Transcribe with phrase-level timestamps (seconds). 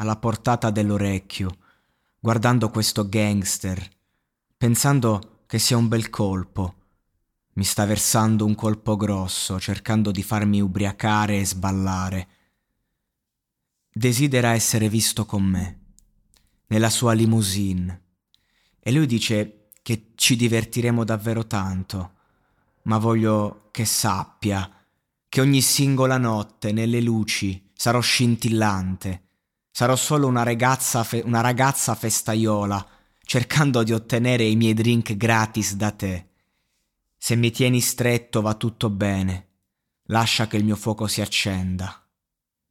[0.00, 1.58] alla portata dell'orecchio,
[2.18, 3.86] guardando questo gangster,
[4.56, 6.74] pensando che sia un bel colpo.
[7.52, 12.28] Mi sta versando un colpo grosso, cercando di farmi ubriacare e sballare.
[13.92, 15.80] Desidera essere visto con me,
[16.68, 18.04] nella sua limousine.
[18.80, 22.12] E lui dice che ci divertiremo davvero tanto,
[22.84, 24.72] ma voglio che sappia
[25.28, 29.24] che ogni singola notte nelle luci sarò scintillante,
[29.70, 32.86] sarò solo una ragazza, fe- una ragazza festaiola,
[33.22, 36.28] cercando di ottenere i miei drink gratis da te.
[37.16, 39.48] Se mi tieni stretto va tutto bene,
[40.04, 42.04] lascia che il mio fuoco si accenda.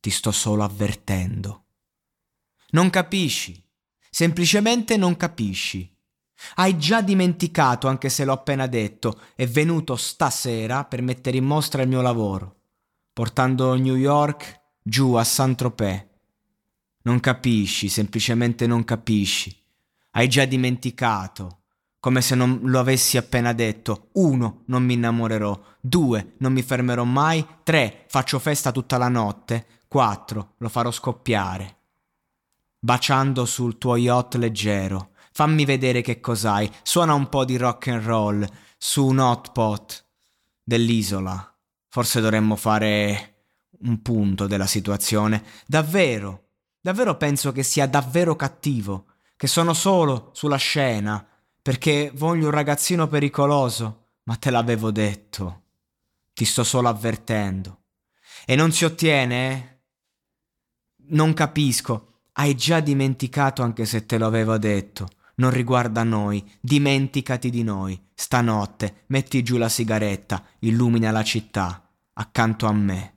[0.00, 1.64] Ti sto solo avvertendo.
[2.70, 3.62] Non capisci,
[4.10, 5.92] semplicemente non capisci.
[6.56, 11.82] Hai già dimenticato, anche se l'ho appena detto, è venuto stasera per mettere in mostra
[11.82, 12.60] il mio lavoro,
[13.12, 16.04] portando New York giù a Saint-Tropez.
[17.06, 19.56] Non capisci, semplicemente non capisci.
[20.10, 21.60] Hai già dimenticato,
[22.00, 24.08] come se non lo avessi appena detto.
[24.14, 25.58] Uno, non mi innamorerò.
[25.80, 27.46] Due, non mi fermerò mai.
[27.62, 29.66] Tre, faccio festa tutta la notte.
[29.86, 31.76] Quattro, lo farò scoppiare.
[32.78, 36.70] Baciando sul tuo yacht leggero Fammi vedere che cos'hai.
[36.82, 40.06] Suona un po' di rock and roll su un hot pot
[40.64, 41.54] dell'isola.
[41.88, 43.42] Forse dovremmo fare
[43.80, 45.44] un punto della situazione.
[45.66, 46.45] Davvero,
[46.86, 49.06] davvero penso che sia davvero cattivo,
[49.36, 51.26] che sono solo sulla scena,
[51.60, 55.62] perché voglio un ragazzino pericoloso, ma te l'avevo detto.
[56.32, 57.80] Ti sto solo avvertendo.
[58.44, 59.74] E non si ottiene, eh?
[61.08, 62.20] Non capisco.
[62.34, 65.08] Hai già dimenticato anche se te lo avevo detto
[65.38, 68.00] non riguarda noi, dimenticati di noi.
[68.14, 73.15] Stanotte metti giù la sigaretta, illumina la città, accanto a me.